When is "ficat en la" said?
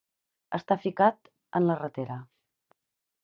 0.85-1.75